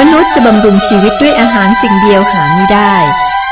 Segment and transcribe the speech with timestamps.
[0.00, 2.94] มนุษย์จะบำรุงชีวิตด้วยอาหารสิ่งเดียวหาไม่ได้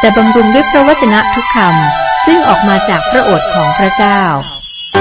[0.01, 4.21] แต่บำรุงด้วยพระวจนะทุกคำซึ่งออกมาจากพระโอษฐ์ของพระเจ้า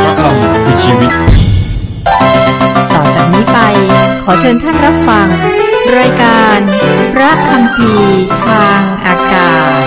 [0.03, 1.11] พระคำคือชีวิต
[2.93, 3.59] ต่อจากนี้ไป
[4.23, 5.27] ขอเชิญท่านรับฟัง
[5.97, 6.59] รายการ
[7.13, 9.81] พระคำพีร์ทางอากาศ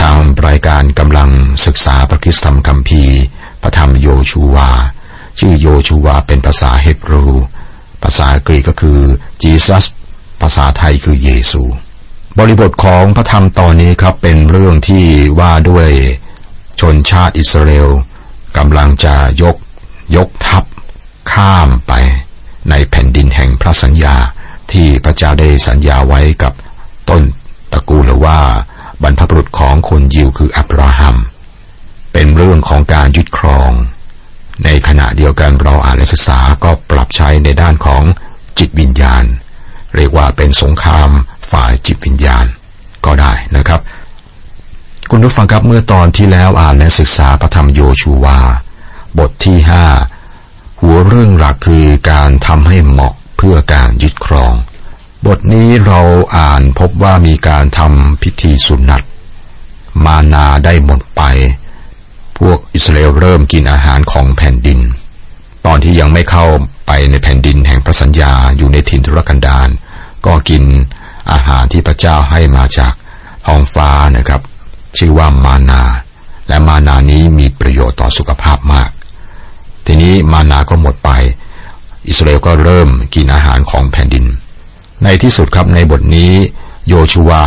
[0.00, 1.30] ทางรายการกำลัง
[1.66, 3.20] ศึกษาพระคริสตธรรมคัมภีร์
[3.62, 4.70] พระธรรมโยชูวา
[5.38, 7.26] ชื่อโยชูวาเป็นภาษาเฮบรู
[8.02, 9.00] ภาษากรีกก็คือ
[9.42, 9.84] Jesus
[10.44, 11.62] ภาษาไทยคือเยซู
[12.38, 15.04] บริบทของพระธรรมตอนนี้ครับเป็นเรื่องที่
[15.40, 15.88] ว่าด้วย
[16.80, 17.90] ชนชาติอิสราเอล
[18.56, 19.56] กำลังจะยก
[20.16, 20.64] ยกทัพ
[21.32, 21.92] ข้ามไป
[22.70, 24.16] ในแผ่นดินแห่งพระสัญญา
[24.72, 26.52] ที่พระเจ้าได้สัญญาไว้กับ
[27.08, 27.22] ต้น
[27.72, 28.38] ตระกูลหรือว่า
[29.02, 31.16] บรรพบุรุษของคนยิวคืออับราฮัม
[32.12, 33.70] เป็นเรื่องของการยึดครอง
[34.64, 38.02] ในขณะเดียวกันเราอ่านและศึกษาก็ปรับใช้ในด้านของ
[38.58, 39.24] จิตวิญญาณ
[39.96, 41.08] เรียกว่าเป็นสงคราม
[41.50, 42.46] ฝ่ายจิตวิญญาณ
[43.06, 43.80] ก็ได้นะครับ
[45.10, 48.38] คุณผู้ฟังครับเมื่อตอนที่แล้วอ่านและศึกษาพระธรรมโยชูวา
[49.18, 49.86] บทที่ห้า
[50.80, 54.54] หัวเรื่องหลักคือการทำให้เหมาะเพื่อการยึดครอง
[55.26, 56.00] บทนี้เรา
[56.36, 59.02] อ่านพบว่ามีการทำพิธีสุนัต
[60.04, 61.22] มานาได้หมดไป
[62.38, 64.80] พวกอิสราเอลเริ่มกินอาหารของแผ่นดิน
[65.66, 66.46] ตอนที่ยังไม่เข้า
[66.86, 69.68] ไปในแผ่นดินแห่งพระสัญญาอยู่ในถิ่นทุรกันดาร
[70.26, 70.62] ก็กิน
[71.32, 72.92] อาหารที่พระเจ้าให้มาจาก
[73.46, 74.40] ท้องฟ้านะครับ
[74.98, 75.82] ชื่อว่ามานา
[76.48, 78.90] และมานานี้มีประโยชน์ต่อสุขภาพมาก
[79.86, 81.10] ทีนี้มานาก็หมดไป
[82.08, 84.24] อิสราเอลก็เริ่มกินอาหารของแผ่นดิน
[85.04, 86.32] ในที่สุดครับในบทนี้
[86.88, 87.44] โยชูวา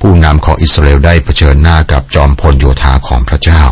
[0.00, 3.62] ผู้นำของอิสราเอลได้เผชิญหน้ากับจอมพลโยธาของพระเจ้า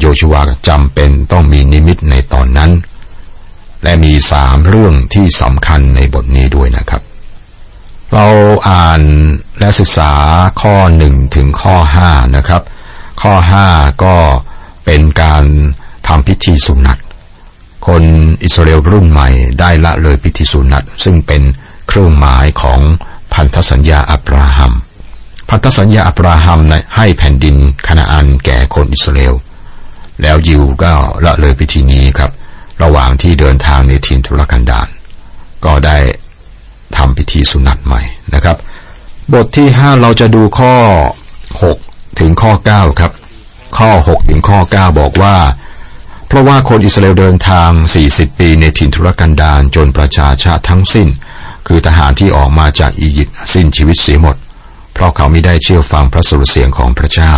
[0.00, 2.70] โยชูวาจำเป็นต้องมีนิมิตในตอนนั้น
[3.82, 7.02] และมีสามเรื่องที่สำคัญในบทนี้ด้วยนะครับ
[8.14, 8.26] เรา
[8.70, 9.02] อ่าน
[9.58, 10.12] และศึกษา
[10.62, 12.62] ข้อหนึ่งถึงข้อห้านะครับ
[13.22, 13.66] ข้อห้า
[14.04, 14.16] ก็
[14.84, 15.44] เป็นการ
[16.06, 16.98] ทำพิธีสุนัต
[17.86, 18.02] คน
[18.44, 19.28] อิสราเอลรุ่นใหม่
[19.60, 21.42] ได้ละเลยพิธีสุนัตซึ่งเป็น
[21.88, 22.80] เครื่องหมายของ
[23.34, 24.72] พันธสัญญาอับราฮัม
[25.48, 26.60] พันธสัญญาอับราฮัม
[26.96, 29.34] ให้แผ่นดินคณาอันแก่คนอิสราเอล
[30.22, 30.92] แล้วยิวก็
[31.24, 32.30] ละเลยพิธีนี้ครับ
[32.82, 34.88] ระหว่างที่เดินทางในถิ่นทุรกันดาร
[35.64, 35.98] ก็ได้
[36.96, 38.02] ทำพิธีสุนัตใหม่
[38.34, 38.56] นะครับ
[39.32, 40.74] บทที่ห้าเราจะดูข้อ
[41.62, 41.78] หก
[42.20, 43.12] ถึงข้อเก้าครับ
[43.78, 45.36] ข้อหกถึงข้อเก้าบอกว่า
[46.28, 47.70] เพราะว่าคนอิสราเอลเดินทาง
[48.06, 51.08] 40 ปีในถิ่นทุรกันดารจนประชาชาติทั้งสิ้น
[51.66, 54.36] คือทหารที่ออกมาจากอียิปต์สิ้นชีวิตเสียหมด
[54.92, 57.32] เพราะเขาไม่ได้เชื่อฟังพระสุรเสียงของพระเจ้า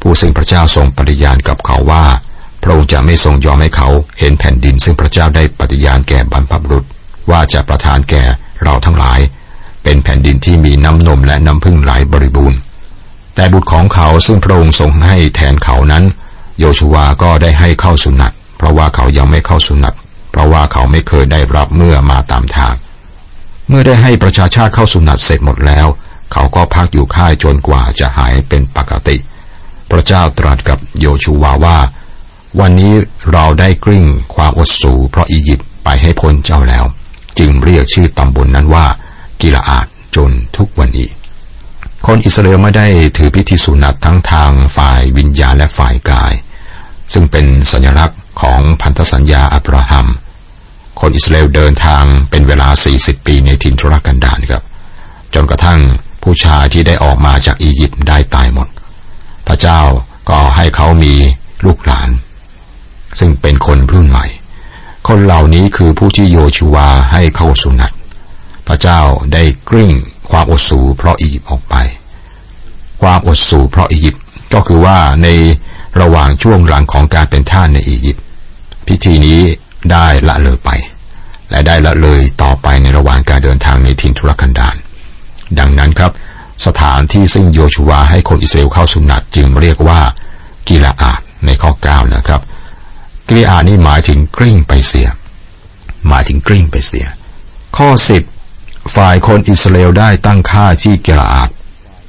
[0.00, 2.04] ผู้ซึ่งพระเจ้าทรงปฏิญาณกับเขาว่า
[2.62, 3.88] พระองค์จะไม่ทรงยอมให้เขา
[4.18, 6.84] เห็นแผ่นดิน ซึ่งพระเจ้าได้ปฏิญาณแก่บรรพบุรุษ
[7.30, 8.22] ว่าจะประทานแก่
[8.62, 9.20] เราทั้งหลาย
[9.82, 12.58] เป็นแผ่นดินที่มีน้ำนมและน้ำพึ่งไหลบริบูรณ์
[13.34, 16.04] แต่บุตรของเขาซึ่งพระองค์ทรงให้แทนเขานั้น
[16.58, 19.94] โยชูวาก็ได้ให้เข้าสุนัตเพราะว่าเขายังไม่เข้าสุนัต
[20.30, 22.74] เพราะว่าเขาไม่เคยได้รับเมื่อมาตามทาง
[23.68, 25.86] เมื่อได้ให้ประชาชาติเข้าสุนัตเสร็จหมดแล้ว
[26.32, 29.16] เขาก็พักอยู่ค่ายจนกว่าจะหายเป็นปกติ
[29.90, 31.78] พระเจ้าตรัสกับโยชูวาว่า
[32.60, 32.92] วันนี้
[33.32, 36.84] เราได้กลิ้งความอดสูเพราะอียิปต์ไปให้พ้นเจ้าแล้ว
[37.38, 38.86] จึงเรียกชื่อตำบลนนั้นว่า
[39.40, 39.86] กิลาอาด
[40.16, 41.08] จนทุกวันนี้
[42.06, 46.32] คนอิสราเอลไม่ได้ถือพิธีสุนัตทั้งทางฝ่ายวิญญาณและฝ่ายกาย
[47.12, 50.06] ซึ่งเป็นสัญลักษณ์ของพันธสัญญาอับราฮัม
[51.00, 54.62] คนอิสราเอลเดินทางเป็นเวลา 40 ปีในถิ่นทุรกันดารครับ
[55.34, 55.80] จนกระทั่ง
[56.22, 58.68] ผู้ชายที่ได้ออกมาจากอียิปต์ได้ตายหมด
[59.46, 59.80] พระเจ้า
[60.30, 61.14] ก็ให้เขามี
[61.64, 62.08] ลูกหลาน
[63.18, 64.26] ซึ่งเป็นคนรุ่นใหม่
[65.08, 67.92] คนเหล่านี้คือผู้ที่โยชูวาให้เข้าสุนัต
[68.66, 69.00] พระเจ้า
[69.32, 69.92] ได้กริ่ง
[70.30, 71.74] ความอดสูเพราะอียิปต์ออกไป
[73.02, 74.22] ความอดสูเพราะอียิปต์
[74.54, 75.28] ก็คือว่าใน
[76.00, 78.24] ระหว่างช่วงหลังของการเป็นท่านในอียิปต์
[78.86, 79.40] พิธีนี้
[79.92, 80.70] ได้ละเลยไป
[81.50, 84.76] และได้ละเลยต่อไปในระหว่างการเดินทางในถิ่นทุรกันดาร
[85.58, 86.12] ดังนั้นครับ
[86.66, 90.00] สถานที่ซึ่งโยชูวาให้คนอิสราเอลเข้าสุนัตจึงเรียกว่า
[90.68, 92.40] กิลาอาดในข้อ9นะครับ
[93.28, 95.08] กิลาอานี่หมายถึงกริ่งไปเสีย
[96.08, 97.06] หมายถึงกริ่งไปเสีย
[97.76, 97.88] ข้อ
[98.42, 101.50] 10ฝ่ายคนอิสราเอลได้ตั้งค่าที่กิลาอาด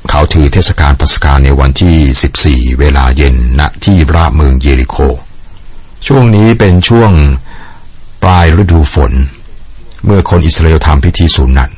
[0.10, 4.96] เขาถือเทศกาลปัสกาในวันที่ 14 เวลาเย็นณที่ราบเมืองเยริโค
[6.08, 7.12] ช่วงนี้เป็นช่วง
[8.24, 9.12] ปลายฤดูฝน
[10.06, 11.70] เมื่อคนอิสราเอลทำพิธีสูนัต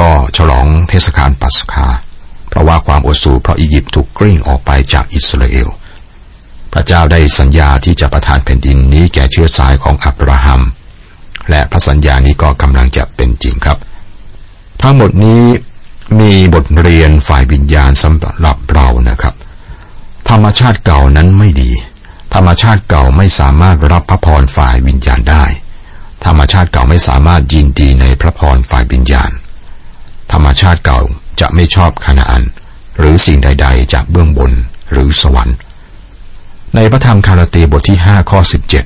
[0.00, 1.86] ก็ฉลองเทศกาลปัสกา
[2.48, 5.68] เพราะว่าความอดสูเพราะอียิปต์ถูกกลิ้งออกไปจากอิสราเอล
[6.74, 10.62] พระเจ้าได้สัญญาที่จะประทานแผ่นดินนี้แก่เชื้อสายของอับราฮัม
[11.50, 13.78] และพระสัญญานี้ก็กำลังจะเป็นจริงครับ
[14.82, 15.42] ทั้งหมดนี้
[16.20, 19.34] มีบทเรียนฝ่ายวิญญาณสำหรับเรานะครับ
[20.30, 21.70] ธรรมชาติเก่านั้นไม่ดี
[22.34, 25.44] ธรรมชาติเก่าไม่สามารถรับพระพรฝ่ายวิญญาณได้
[26.26, 29.30] ธรรมชาติเก่าไม่สามารถยินดีในพระพรฝ่ายวิญญาณ
[30.32, 31.00] ธรรมชาติเก่า
[31.40, 32.44] จะไม่ชอบขณะอัน
[32.98, 34.52] หรือสิ่งใด ๆ จากเบื้องบน
[34.90, 35.56] หรือสวรรค์
[36.74, 38.40] ในพระธรรมคาราตีบทที่5ข้อ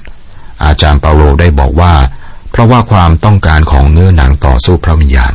[0.08, 1.94] 17 อาจารย์เปาโลได้บอกว่า
[2.50, 5.32] เพราะว่าความต้องการของเนื้อหนังต่อสู้พระวิญญาณ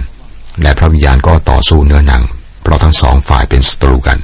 [0.62, 2.22] และพระวิญญาณก็ต่อสู้เนื้อหนัง
[2.62, 4.18] เพราะทั้งสองฝ่ายเป็นศัตรูกัน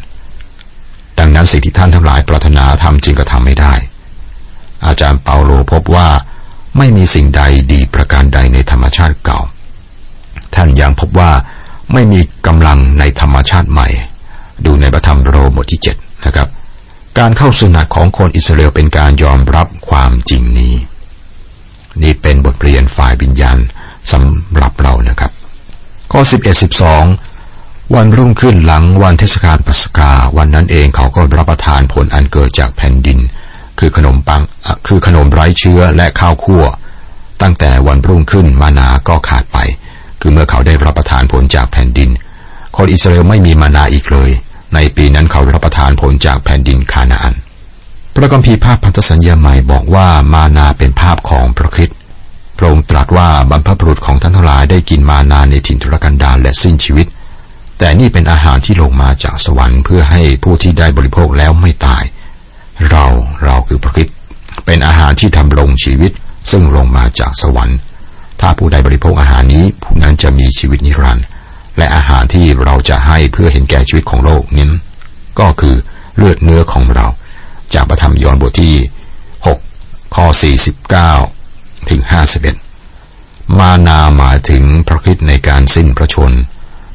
[1.20, 3.74] ดังนั้นสิ่งที่ท่านทั้งหลายปรารถนาทำจริงก็ทำไม่ได้
[4.86, 6.08] อาจารย์เปาโลพบว่า
[6.78, 7.42] ไม่มีสิ่งใด
[7.72, 9.40] ดีประการใดในธรรมชาติเก่า
[10.56, 11.32] ท่านยังพบว่า
[11.94, 13.88] ไม่มีกำลังในธรรมชาติใหม่
[14.66, 16.48] ดูในพระธรรมโรบทที่เจ็ดนะครับ
[17.20, 20.76] การเข้าสุนัตของคนอิสราเอลเป็นการยอมรับความจริงนี้
[22.04, 23.58] นี่เป็นบทเรียนฝ่ายวิญญาณ
[24.12, 25.32] สำหรับเรานะครับ
[26.12, 26.64] ข้อ 11
[27.08, 33.20] 12 วันรุ่งขึ้นหลังวันเทศกาลปัสกา วันนั้นเองเขาก็รับประทานผลอันเกิดจากแผ่นดิน
[33.80, 34.42] คือขนมปัง
[34.88, 36.64] คือขนมไร้เชื้อและข้าวคั่ว
[37.42, 39.58] ตั้งแต่วันรุ่งขึ้นมานาก็ขาดไป
[40.22, 42.10] คือเมื่อเขาได้รับประทานผลจากแผ่นดิน
[42.78, 44.32] คนอิสราเอลไม่มีมานาอีกเลย
[44.74, 47.36] ในปีนั้นเขารับประทานผลจากแผ่นดินคานาอัน
[48.14, 51.90] พระกัมภีภาพพันธสัญญาใหม่บอกว่ามานาเป็นภาพของพระคิด
[52.58, 57.08] พระองค์ตรัสว่าบรรพบุรุษของท่านทั้งหลายได้กินมานาในถิ่นทุรกันดารและสิ้นชีวิต
[57.78, 62.04] แต่นี่เป็นอาหารที่ลงมาจากสวรรค์เพื่อให้ผู้ที่ได้บริโภคแล้วไม่ตาย
[62.90, 63.06] เรา
[63.44, 64.08] เราคือพระคิด
[64.66, 66.12] เป็นอาหารที่ทำลงชีวิต
[66.52, 67.78] ซึ่งลงมาจากสวรรค์
[68.40, 71.26] ถ้าผู้ใดบริโภคอาหารนี้ผู้นั้นจะมีชีวิตนิรันดร์
[71.78, 74.70] และอาหารที่เราจะให้เพื่อเห็นแก่ชีวิตของโลกนี้
[75.40, 75.76] ก็คือ
[76.18, 77.08] เลือดเนื้อของเรา
[77.74, 78.76] จากพระธรรมยอห์นบทที่
[79.46, 80.26] 6 ข้อ
[81.08, 82.02] 49 ถึง
[82.80, 86.32] 51 มานาหมายถึงพระคิดในการสิ้นพระชน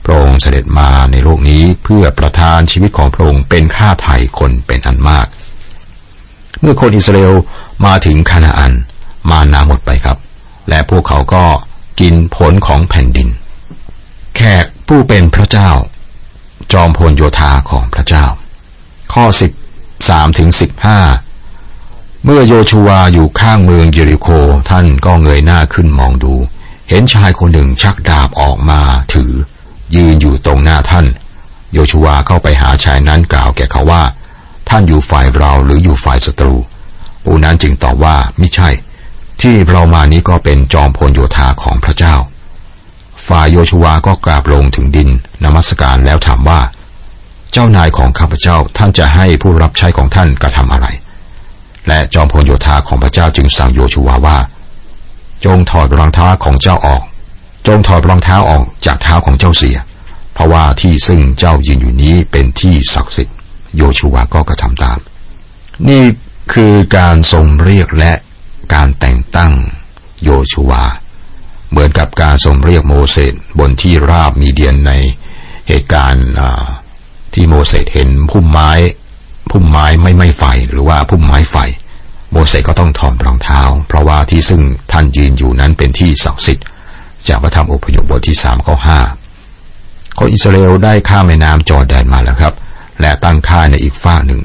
[0.05, 5.27] พระองค์เสด็จมาในโลกนี้เพื่อประทานชีวิตของพระองค์เป็นค่าไถ่คนเป็นอันมาก
[6.61, 7.35] เมื่อคนอิสราเอล
[7.87, 8.73] มาถึงคานาอัน
[9.31, 10.19] มานาหมดไปครับ
[10.69, 11.45] และพวกเขาก็
[12.01, 13.29] กินผลของแผ่นดิน
[14.37, 15.71] แขกผู้เป็นพระเจ้า
[16.73, 18.27] จอมพลโยธาของพระเจ้า
[19.13, 19.53] ข้อสิบ
[20.09, 21.01] สามถึงสิบห้า
[22.25, 24.29] เมื่อโยชูวาอยู่ข้างเมืองเยริโค
[24.71, 26.35] ท่านก็เงยหน้าขึ้นมองดู
[26.89, 28.81] เห็นชายคนหนึ่งชักดาบออกมา
[29.13, 29.33] ถือ
[29.95, 31.07] ยืนอยู่ตรงหน้าท่าน
[31.73, 34.03] โยชูวาเข้าไปหาชายนั้นกล่าวแก่เขาว่า
[34.69, 36.55] ท่านอยู่ฝ่ายเราหรืออยู่ฝ่ายศัตรู
[37.25, 38.69] ผู้นั้นจึงตอบว่าไม่ใช่
[39.41, 42.15] ที่เรามานี้ก็เป็นจอมพลโยธาของพระเจ้า
[43.29, 45.09] ฝ่ายโยชวาก็กราบลงถึงดิน
[45.45, 46.61] นมัสการแล้วถามว่า
[47.53, 50.87] เจ้านายของข้าพเจ้าท่านจะให้ผู้รับใช้ของท่านกระทำอะไร
[51.89, 54.39] และจอมพลโยธาของพระเจ้าจึงสั่งโยชวาว่า
[55.45, 57.03] จงถอดรองเท้าของเจ้าออก
[57.67, 59.77] จงถอดรองเท้าออกจากเท้าของเจ้าเสีย
[60.35, 63.37] เพราะว่าที่ซึ่งเจ้ายืนอยู่นี้เป็นที่ศักดิ์สิทธิ์
[63.77, 64.99] โยชูวาก็กระทำตาม
[65.89, 66.05] นี่
[66.53, 68.13] คือการทรงเรียกและ
[68.75, 69.53] การแต่งตั้ง
[70.25, 70.85] โยชูวา
[71.75, 74.93] เหมือนกับการทรงเรียกโมเสสบนที่ราบมีเดียนใน
[75.69, 76.27] เหตุการณ์
[77.35, 78.71] ที่โมเสสเห็นพุ่มไม้
[79.51, 81.57] พุ่มไม้ไม่ไม่ไฟหรือว่าพุ่มไม้ไฟ
[82.33, 84.63] โมเสสก็ต้องถอดรองเท้า เพราะว่าที่ซึ่ง
[84.93, 86.67] ท่านยืนอยู่นั้นเป็นที่ศักดิ์สิทธิ์
[87.29, 89.01] จากพระธรรมอพยพบทที่สามข้อห้า
[90.19, 92.55] คนอิสราเอลได้ข้ามแม่น้ำจอร์แดนมาแล้วครับ
[93.01, 94.41] และตั้งค่ายในอีกฝ้าหนึ่ง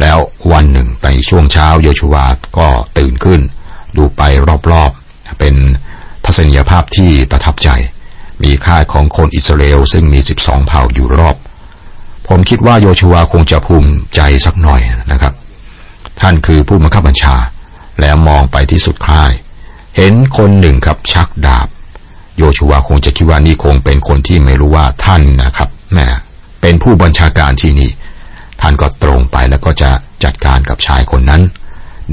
[0.00, 0.18] แล้ว
[0.52, 2.26] วันหนึ่งในช่วงเช้าโยชูวา
[2.58, 3.40] ก็ตื่นขึ้น
[3.96, 4.22] ดูไป
[4.72, 5.54] รอบๆ เป็น
[6.24, 7.68] ทัศนียภาพที่ประทับใจ
[8.42, 11.36] มีค่ายของคนอิสราเอลซึ่งมีสิบสองเผ่าอยู่รอบ
[12.28, 15.34] ผมคิดว่าโยชูวคงจะภูมิใจสักหน่อยนะครับ
[16.20, 17.36] ท่านคือผู้บังคับบัญชา
[18.00, 19.32] แล้วมองไปที่สุดค่าย
[19.96, 21.68] เห็นคนหนึ่งครับชักดาบ
[22.38, 26.06] โยชูวคงจะคิดว่านี่คงเป็นคนที่ไม่รู้ว่าท่านนะครับแม่
[26.60, 27.90] เป็นผู้บัญชาการที่นี่
[28.60, 29.90] ท่านก็ตรงไปแล้วก็จะ
[30.24, 31.42] จัดการกับชายคนนั้น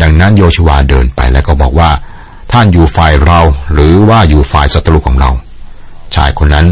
[0.02, 1.90] ดังนั้นโยชูวเดินไปแล้วก็บอกว่า
[2.52, 3.40] ท่านอยู่ฝ่ายเรา
[3.74, 5.32] หรือว่าอยู่ฝ่ายศัตรูของเรา
[6.16, 6.68] ชายคนนั้น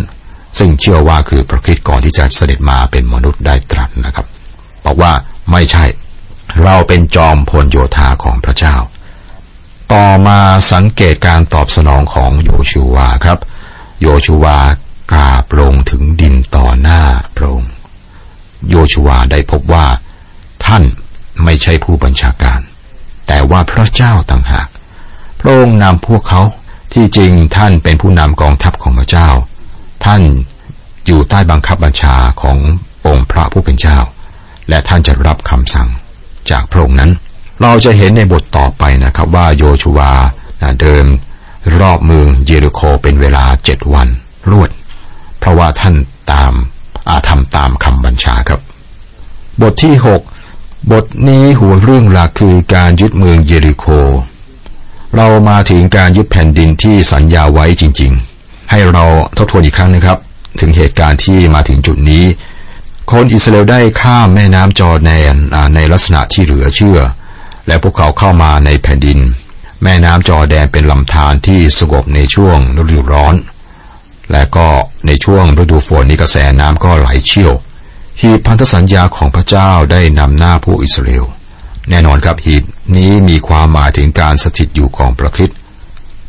[0.57, 4.25] ซึ่งเชื่อว่าคือพระคิดก่อนที่จะเสด็จมาเป็นมนุษย์ได้ตรัสนะครับ
[4.85, 5.11] บอกว่า
[5.51, 5.85] ไม่ใช่
[6.63, 8.75] เราเป็นจอมพลโยธาของพระเจ้า
[9.93, 10.39] ต่อมา
[10.71, 13.39] สังเกตการตอบสนองของโยชูวาครับ
[14.01, 14.57] โยชูวา
[15.11, 17.01] กราบลงถึงดินต่อหน้า
[17.35, 17.71] พระองค์
[18.69, 19.85] โยชูวาได้พบว่า
[20.65, 20.83] ท่าน
[21.43, 22.59] ไม่ใช่ผู้บัญชาการ
[23.27, 24.67] แต่ว่าพระเจ้าต่างหาก
[25.39, 26.41] พระองค์นำพวกเขา
[26.93, 29.27] ที่จริงท่านเป็นผู้นำกองทัพของพระเจ้า
[30.05, 30.21] ท่าน
[31.05, 32.57] อยู่ใต้บังคับบัญชาของ
[33.07, 33.97] องค์พระผู้เป็นเจ้า
[34.69, 35.89] และท่านจะรับคำสั่ง
[36.49, 37.11] จากพระองค์นั้น
[37.61, 40.11] เราจะเห็นในบทต่อไปนะครับว่าโยชูวา
[40.79, 41.05] เดิน
[41.79, 44.07] รอบเมืองเยริโคเป็นเวลาเจ็ดวัน
[44.51, 44.69] รวด
[45.39, 45.95] เพราะว่าท่าน
[46.31, 46.53] ตาม
[47.09, 48.59] อาทำตามคำบัญชาครับ
[49.61, 50.21] บทที่หก
[50.91, 53.85] บทนี้หัวเรื่องหลักคือการยึดเมืองเยริโค
[55.15, 58.11] เรามาถึงการยึดแผ่นดินที่สัญญาไว้จริง
[58.41, 59.05] ๆ ให้เรา
[59.37, 60.17] ทบทวนอีกครั้งนะครับ
[60.59, 62.25] ถึงเหตุการณ์ที่มาถึงจุดนี้
[63.11, 65.33] คนอิสราเอลได้ข้ามแม่น้ำจอแดน
[65.75, 66.99] ในลักษณะที่เหลือเชื่อ
[67.67, 69.19] และพวกเขาเข้ามาในแผ่นดิน
[69.83, 73.35] แม่น้ำจอแดนเป็นลำธารที่สงบในช่วงฤดูร้อน
[74.31, 74.67] และก็
[75.05, 77.53] ในช่วงฤดูฝนนี้กระแสน้ำก็ไหลเชี่ยว
[78.21, 81.25] หีพันธสัญญาของพระเจ้าได้นำหน้าผู้อิสราเอล
[81.89, 82.63] แน่นอนครับหีบ
[82.95, 85.51] นี้มีความหมายถึงการสถิตอยู่ของพระคิด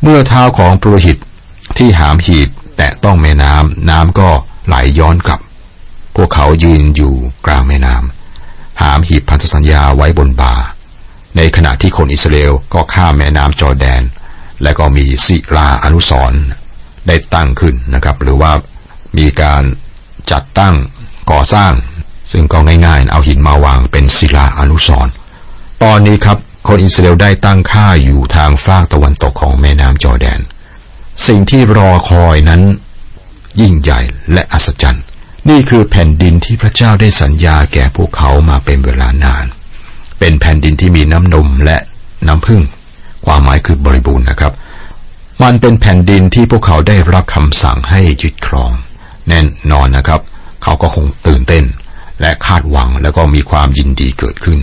[0.01, 1.17] เมื่อเท้าของปรหิต
[1.77, 4.29] ที่หามหีบแตะต้องแม่น้ำน้ำก็
[4.67, 5.39] ไหลย้อนกลับ
[6.15, 7.13] พวกเขายืนอยู่
[7.45, 10.55] กลางแม่น้ำหามหีบพันธสัญญาไว้บนบา
[11.37, 14.01] ในขณะที่คนอิสราเอลก็ข้ามแม่น้ำจอแดน
[14.63, 16.33] และก็มีศิลาอนุสร
[17.07, 18.51] ได้ตั้งขึ้นนะครับ หรือว่า
[19.17, 19.63] มีการ
[20.31, 20.75] จัดตั้ง
[21.31, 21.73] ก่อสร้าง
[22.31, 25.13] ซึ่งก็ง่ายๆ เอาหินมาวางเป็นศิลาอนุสรณ์
[25.83, 30.39] ตอนนี้ครับ คนอิสราเอลได้ตั้งค่าอยู่ทางฝากตะวันตกของแม่น้ำจอแดน
[31.27, 32.61] สิ่งที่รอคอยนั้น
[33.61, 33.99] ยิ่งใหญ่
[34.33, 35.03] และอัศจรรย์
[35.49, 39.45] นี่คือแผ่นดินที่พระเจ้าได้สัญญาแก่พวกเขามาเป็นเวลานาน
[40.19, 41.77] เป็นแผ่นดินที่มีน้ำนมและ
[42.27, 42.61] น้ำพึ่ง
[43.25, 44.53] ความหมายคือบริบูรณ์นะครับ
[45.43, 48.71] มันเป็นแผ่นดินที่พวกเขาได้รับคำสั่งให้ยึดครอง
[49.27, 49.39] แน่
[49.71, 50.21] นอนนะครับ
[50.63, 51.65] เขาก็คงตื่นเต้น
[52.21, 54.59] และคาดหวังแล้วก็มีความยินดีเกิดขึ้น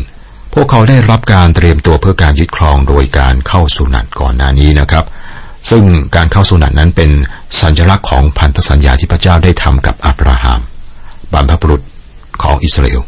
[0.52, 5.04] พวกเขาได้รับการเตรียมตัวเพื่อการยึดครองโดยการเข้าสุนัตก่อนหน้านี้นะครับ
[5.70, 5.84] ซึ่ง
[6.16, 7.10] การเข้าสุนัตนั้นเป็น
[7.62, 10.60] สัญลักษณ์ของพันธสัญญาที่พระเจ้าได้ทำกับอับราฮัม
[11.32, 11.82] บรรพบุรุษ
[12.42, 13.02] ของอิสราเอล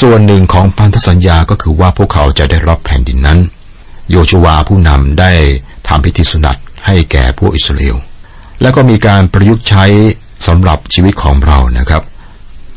[0.00, 3.38] ส่วนหนึ่งของพันธสัญญาก็คือว่าพวกเขาจะได้รับแผ่นดินนั้น
[4.10, 5.32] โยชูวาผู้นำได้
[5.88, 6.56] ทำพิธีสุนัต
[6.86, 7.96] ให้แก่พวกอิสราเอล
[8.60, 9.84] และก็มีการประยุกต์ใช้
[10.46, 12.02] สำหรับชีวิตของเรานะครับ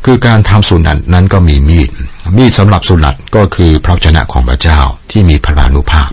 [0.06, 1.90] คือการทำสุนัตนั้นก็มีมีด
[2.36, 4.80] มีดสำหรับสุนัตก็คือพระชนะของพระเจ้า
[5.12, 6.10] ที่มีพลานุภาพ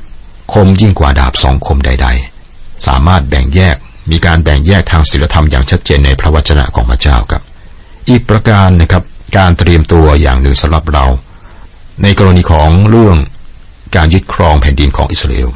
[0.53, 2.09] คมยิ่งกว่าดาบสองคมใด
[2.47, 3.77] ๆ สามารถแบ่งแยก
[4.11, 7.43] มีการแบ่งแยกทางศีลธรรมอย่างชัดเจนในพระวจนะของพระเจ้าครับ
[8.09, 9.03] อีกประการนะครับ
[9.37, 11.05] การเตรียมตัวอย่างหนึ่งสำหรับเรา
[12.03, 13.17] ในกรณีของเรื่อง
[13.97, 15.51] การยึดครองแผ่นดินของอิสราเอล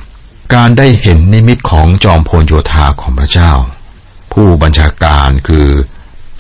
[0.55, 3.53] การได้เห็นนิมิตของจอมพลโยธาของพระเจ้า
[4.33, 5.67] ผู้บัญชาการคือ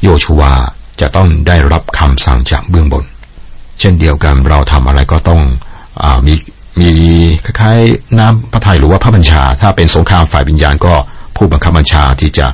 [0.02, 0.54] โยชูวา
[1.00, 3.04] จะต้องได้รับคำสั่งจากเบื้องบน
[3.84, 5.40] เช่นเดียวกันเราทำอะไรก็ต้อง
[6.02, 6.34] อมี
[6.80, 6.90] มี
[7.44, 10.94] คล้ายๆน้ำพระทัยหรือว่าพระบัญชา ถ้าเป็นสงครามฝ่ายวิญญาณก็
[11.36, 12.46] ผู้บังคับบัญชาที่จะ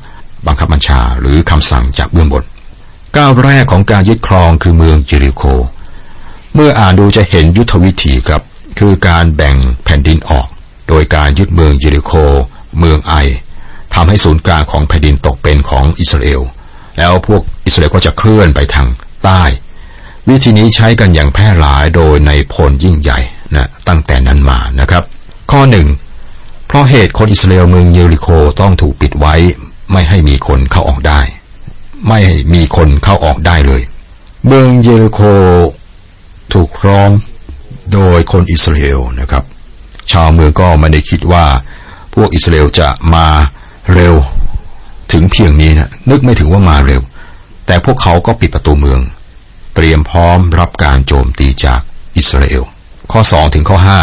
[0.47, 2.45] บังคับบัญชาหรือคำสั่งจากเบื้องบน
[3.17, 5.43] ก้าวแรกของการยึดครองคือเมืองเจริโค
[6.55, 8.43] เมื่ออ่านดูจะเห็นยุทธวิธีครับ
[8.79, 10.47] คือการแบ่งแผ่นดินออก
[10.89, 12.13] โดยการยึดเมืองเยริโค
[12.79, 13.15] เมืองไอ
[13.95, 16.41] ทำให้ศูนย์กลางของแผ่นดินตกเป็นของอิสราเอล
[16.99, 18.87] แล้วพวกอิสราเอลก็จะเคลื่อนไปทาง
[19.25, 19.43] ใต้
[20.33, 23.19] วิธีนี้ใช้กันอย่างแพร่หลายโดยในพลยิ่งใหญ่
[23.55, 25.03] นะตั้งแต่นั้นมานะครับ
[25.51, 25.87] ข้อหนึ่ง
[26.67, 28.29] เพราะเหตุคนอิสราเอลเมืองเยริโค
[28.61, 29.35] ต้องถูกปิดไว้
[29.93, 31.21] ไม่ให้มีคนเข้าออกได้
[32.09, 32.21] ไม่
[32.55, 33.83] มีคนเข้าออกได้เลย
[34.47, 35.21] เมืองเยริโค
[36.53, 37.11] ถูกร้อม
[37.93, 39.45] โดยคนอิสราเอลนะครับ
[40.11, 41.45] ชาวเมืองก็ไม่ได้คิดว่า
[42.15, 43.27] พวกอิสราเอลจะมา
[43.95, 44.15] เร็ว
[45.13, 47.03] ถึงเพียงนี้นะนึกไม่ถึงว่ามาเร็ว
[47.67, 49.01] แต่พวกเขาก็ปิดประตูเมือง
[49.81, 51.81] เตรียมพร้อมรับการโจมตีจาก
[52.17, 52.65] อิสราเอล
[53.13, 54.01] ข้อสองถึงข้อห้า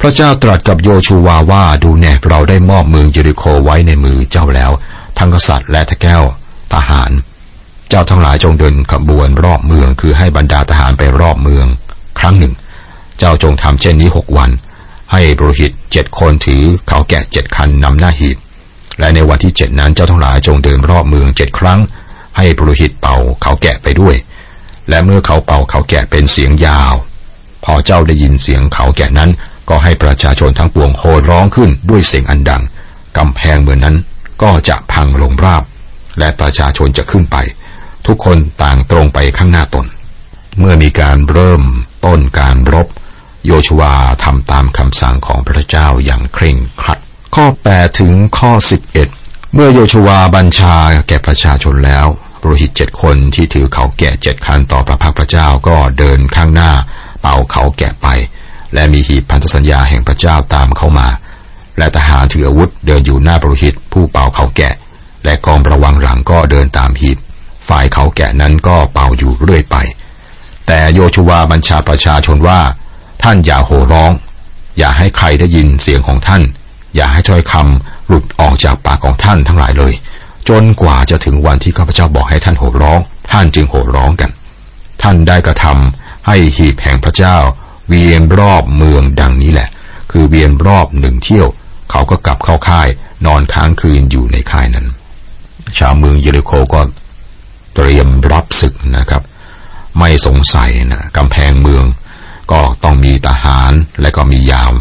[0.00, 4.72] พระเจ้าตรัสกับโยชูวาว่าดูแน่เราได้มอบเมืองเยริโคไว้ในมือเจ้าแล้ว
[5.18, 6.22] ทั้งกษัตริย์และทแก้ว
[6.72, 7.10] ทหาร
[7.88, 11.66] เจ้าทั้งหลายจงเดินขบวนรอบเมืองคือให้บรรดาทหารไปรอบเมือง
[12.18, 12.54] ครั้งหนึ่ง
[13.18, 14.50] เจ้าจงทำเช่นนี้หกวัน
[15.12, 18.36] ให้บริหิตเจ็ดคนถือเขาแกะเจ็ดคันนำหน้าหีบ
[18.98, 21.80] และในวันที่เจ็ดนั้นเจ้าทั้งหลายจงเดินรอบเมืองเจ็ดครั้ง
[22.36, 24.16] ให้ปรุหิตเป่าเขาแกะไปด้วย
[24.92, 26.94] และเมื่อเขาเป่าเขาแกะเป็นเสียงยาว
[27.64, 29.30] พอเจ้าได้ยินเสียงเขาแกะนั้น
[29.68, 32.62] ก็ให้ประชาชนทั้งปวงโห่ร้องขึ้นด้วยเสียงอันดัง
[33.16, 33.96] กำแพงเมืองนั้น
[34.42, 35.62] ก็จะพังลงราบ
[36.18, 37.36] และประชาชนจะขึ้นไป
[38.06, 39.86] ทุกคนต่างตรงไปข้างหน้าตน
[40.58, 41.62] เมื่อมีการเริ่ม
[42.04, 42.86] ต้นการรบ
[43.46, 43.94] โยชวา
[44.24, 46.98] ทำตามคำสั่งของพระเจ้าอย่างเคร่งครัด
[47.34, 48.50] ข้อ 8 ถึงข้อ
[49.02, 50.76] 11 เมื่อโยชวาบัญชา
[51.08, 52.06] แก่ประชาชนแล้ว
[52.44, 56.70] โรหิตเจ็ดคนที่ถือเขาแกะเจ็ดคันต่อพระพักพระเจ้าก็เดินข้างหน้า
[57.20, 58.06] เป่าเขาแกะไป
[58.74, 61.08] และมีหีบพันธสัญญาแห่งพระเจ้าตามเข้ามา
[61.78, 64.74] และทหารถืออาวุธเดินอยู่หน้าโรหิตผู้เป่าเขาแกะ
[65.24, 67.18] และกองระวังหลังก็เดินตามหีบ
[67.68, 69.76] ฝ่ายเขาแกะนั้นก็เป่าอยู่เรื่อยไป
[70.66, 72.60] แต่โยชูวาบัญชาประชาชนว่า
[73.22, 74.12] ท่านอย่าโห่ร้อง
[74.78, 76.42] อย่าให้ใครได้ยินเสียงของท่าน
[76.94, 79.92] อย่าให้ถ้อยคำหลุดออกจากปากของท่านทั้งหลายเลย
[80.48, 84.30] จนกว่าจะถึงวันที่ข้าพเจ้าบอกให้ท่านโห่ร้อง ท่านจึงโห่ร้องกัน
[85.02, 87.36] ท่านได้กระทำให้หีบแห่งพระเจ้า
[87.88, 89.68] เวียนรอบเมืองดังนี้แหละ
[90.10, 91.48] คือเวียนรอบหนึ่งเที่ยว
[91.90, 92.88] เขาก็กลับเข้าค่าย
[93.26, 94.86] นอนค้างคืนอยู่ในค่ายนั้น
[95.78, 96.80] ชาวเมืองเยริโคก็
[97.74, 99.22] เตรียมรับศึกนะครับ
[99.98, 101.84] ไม่สงสัยนะกำแพงเมือง
[102.52, 104.74] ก็ต้องมีทหารและก็มียาม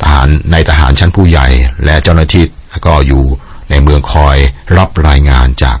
[0.00, 1.46] ทหารในทหารชั้นผู้ใหญ่
[1.84, 2.44] และเจ้าหน้าที่
[2.86, 3.24] ก็อยู่
[3.72, 4.36] ในเมืองคอย
[4.78, 5.78] รับรายงานจาก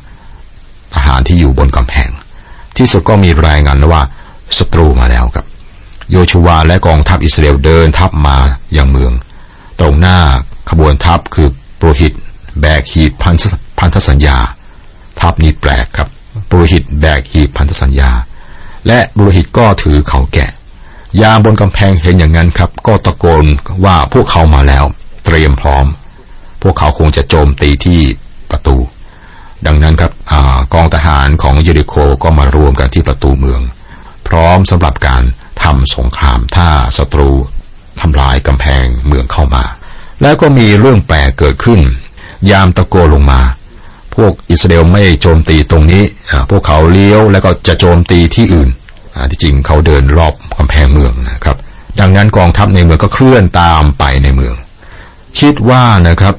[0.94, 2.10] ทหารที่อยู่บนกำแพง
[2.76, 4.02] ที่สุดก็มีรายงานว่า
[4.58, 5.46] ศัตรูมาแล้วครับ
[6.10, 8.36] โยชูวาและกองทัพอิสราเอลเดินทัพมา
[8.74, 9.12] อยังเมือง
[9.80, 10.18] ตรงหน้า
[10.70, 12.12] ขบวนทัพคือโปรหิต
[12.60, 14.36] แบกหีบพันธสัญญา
[15.20, 16.08] ทัพนี้แปลกครับ
[16.46, 18.10] โปรหิตแบกหีบพันธสัญญา
[18.86, 20.50] และบุรหิตก็ถือเขาแกะ
[21.20, 23.44] ยามบนกำแพงเห็นอย่างนั้นครับ ก็ตะโกน
[23.84, 24.84] ว่าพวกเขามาแล้ว
[25.24, 25.86] เตรียมพร้อม
[26.62, 28.00] พวกเขาคงจะโจมตีที่
[28.50, 28.76] ประตู
[29.66, 30.34] ดังนั้นครับอ
[30.74, 33.60] กองทหารของเยริโคก็มารวมกันที่ประตูเมือง
[34.28, 35.22] พร้อมสำหรับการ
[35.62, 37.30] ทำสงครามถ้าศัตรู
[38.00, 39.64] ทำลายกำแพงเมืองเข้ามา
[40.22, 41.80] แล้วก็มีเรื่องแปลกเกิดขึ้น
[42.50, 43.40] ยามตะโกลงมา
[44.14, 46.04] พวกอิสราเอลไม่โจมตีตรงนี้
[46.50, 48.70] พวกเขาเลี้ยวแล้วก็จะโจมตีที่อื่น
[49.30, 51.56] ที่จริงเขาเดินรอบกำแพงเมืองนะครับ
[52.00, 54.54] ดังนั้นกองทัพในเมืองก็เคลื่อนตามไปในเมือง
[55.40, 56.34] คิดว่านะครับ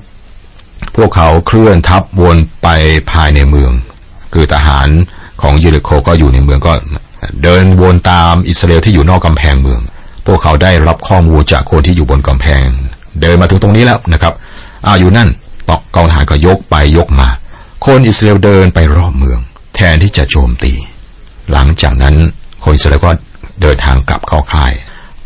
[0.95, 2.67] พวกเขาเคลื่อนทัพวนไป
[3.11, 3.71] ภายในเมือง
[4.33, 4.87] คือทหาร
[5.41, 6.73] ของยูริโคก็อยู่ในเมืองก็
[7.43, 9.81] เดินวนตามอิสราเอลที่อยู่นอกกำแพงเมือง
[10.25, 12.65] พวกเขาได้รับข้อมูลจากคนที่อยู่บนกำแพง
[13.21, 14.33] เดินมาถึงตรงนี้แล้วนะครับ
[14.85, 15.29] อ้าอยู่นั่น
[15.69, 17.29] ตอกกองทหารก็ยกไปยกมา
[17.85, 19.39] คนอิสราเอลเดินไปรอบเมือง
[19.75, 20.73] แทนที่จะโจมตี
[21.51, 22.15] หลังจากนั้น
[22.63, 23.11] คนอิสราเอลก็
[23.61, 24.73] เดินทางกลับเข้าค่าย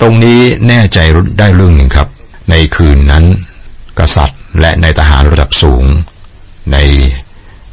[0.01, 0.99] ตรงนี้แน่ใจ
[1.39, 2.07] ได้เรื่องหนึ่งครับ
[2.49, 3.25] ในคืนนั้น
[3.99, 5.85] กษัตริย์ และในทหารระดับสูง
[6.73, 6.77] ใน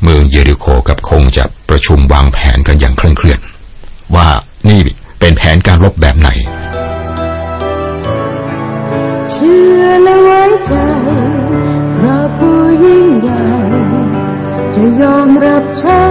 [0.03, 3.39] เมืองเยริโคกับคงจะประชุมวางแผนกันอย่างเคร่งเครียด
[4.15, 4.29] ว่า
[4.69, 4.81] นี่
[5.21, 6.29] เป็นแผนการรบแบบไหน
[9.31, 10.73] เชื่อและไว้ใจ
[11.99, 13.45] พระผู้ยิ่งใหญ่
[14.75, 16.05] จะยอมรับใช้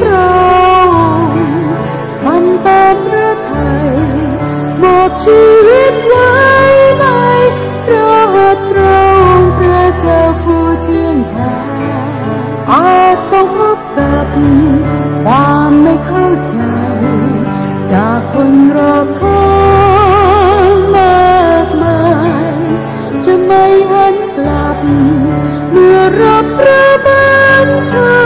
[0.00, 0.28] พระ
[0.96, 1.44] องค์
[2.22, 3.88] ทำตามพระทัย
[4.82, 6.30] มอบชีวิตไว้
[6.98, 7.25] ใน
[7.86, 11.56] พระหัตถ์พระองค์พระเจ้าผู้เที่ยงแท้
[12.70, 14.26] อาจต้องพบกับ
[15.24, 16.56] ความไม่เข้าใจ
[17.92, 19.46] จากคนรอบข้า
[20.72, 22.00] งมากมา
[22.44, 22.54] ย
[23.24, 24.78] จะไม่หันกลับ
[25.70, 27.26] เมื่อรับพระบั
[27.66, 28.25] ญชา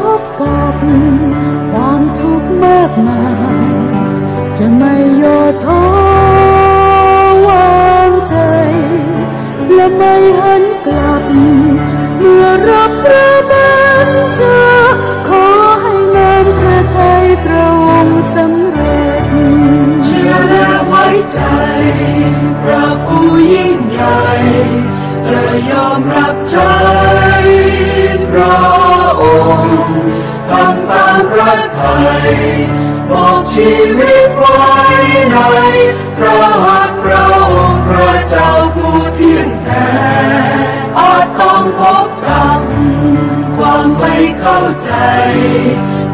[0.00, 0.74] พบกับ
[1.72, 3.24] ความทุกข์มากมา
[3.64, 3.70] ย
[4.56, 5.82] จะไม่ย่อท้อ
[7.48, 8.36] วางใจ
[9.74, 11.22] และไม่หันกลับ
[12.18, 13.72] เมื่อรับพระบั
[14.06, 14.60] ญชา
[15.28, 15.46] ขอ
[15.82, 19.24] ให้นานพระทัยพระองค์สำเร็จ
[20.04, 21.40] เชื่อและไว้ใจ
[22.62, 24.20] พระผู้ยิ่งใหญ่
[25.28, 26.72] จะยอมรับใช้
[28.30, 28.71] พระ
[31.30, 31.94] พระทั
[32.26, 32.30] ย
[33.10, 34.60] บอกชีวิตไว้
[35.30, 35.36] ใน
[36.16, 37.38] พระหัตถ์พระอ
[37.72, 39.88] งค์พระเจ้าผู้เที่ยงแท้
[40.98, 42.60] อาจต้องพบกับ
[43.56, 44.90] ความไม่เข้าใจ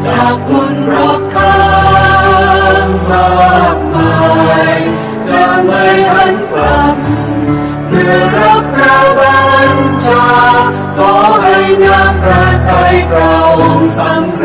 [0.05, 1.57] จากคนรอบข้า
[2.85, 4.17] งมากมา
[4.75, 4.77] ย
[5.27, 6.95] จะไม่หันกลับ
[7.89, 9.39] เมื่อรับพระบั
[9.75, 10.29] ญชา
[10.97, 14.38] ขอให้นามพระทัยพระองค์สำ